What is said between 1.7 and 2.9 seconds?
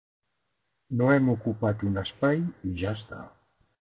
un espai i